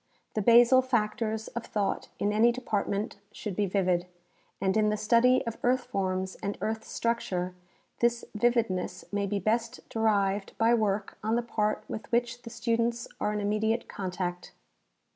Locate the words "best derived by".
9.37-10.73